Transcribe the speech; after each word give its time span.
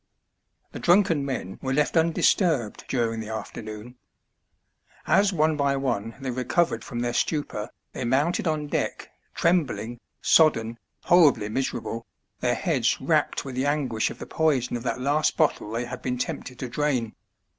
The 0.71 0.79
drunken 0.79 1.23
men 1.23 1.59
were 1.61 1.75
left 1.75 1.95
undisturbed 1.95 2.85
during 2.87 3.19
the 3.19 3.27
284 3.27 3.33
A 3.35 3.37
LUmNOVS 3.37 3.37
8AIL0B. 3.37 3.47
afternoon. 3.47 3.95
As 5.05 5.31
one 5.31 5.55
by 5.55 5.75
one 5.77 6.15
they 6.19 6.31
recovered 6.31 6.83
from 6.83 7.01
their 7.01 7.13
stupor, 7.13 7.69
they 7.93 8.03
mounted 8.03 8.47
on 8.47 8.65
deck, 8.65 9.11
tremblings 9.35 9.99
sodden, 10.19 10.79
horribly 11.03 11.49
miserable, 11.49 12.07
their 12.39 12.55
heads 12.55 12.99
racked 12.99 13.45
with 13.45 13.53
the 13.53 13.67
anguish 13.67 14.09
of 14.09 14.17
the 14.17 14.25
poison 14.25 14.75
of 14.75 14.81
that 14.81 14.99
last 14.99 15.37
bottle 15.37 15.69
they 15.69 15.85
had 15.85 16.01
been 16.01 16.17
tempted 16.17 16.57
to 16.57 16.67
drain. 16.67 17.13